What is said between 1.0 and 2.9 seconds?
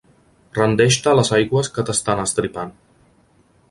a les aigües que t'estan estripant.